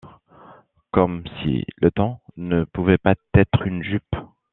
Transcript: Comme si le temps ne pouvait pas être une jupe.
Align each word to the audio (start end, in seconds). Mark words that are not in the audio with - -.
Comme 0.89 1.23
si 1.43 1.63
le 1.77 1.91
temps 1.91 2.21
ne 2.35 2.63
pouvait 2.63 2.97
pas 2.97 3.13
être 3.35 3.67
une 3.67 3.83
jupe. 3.83 4.15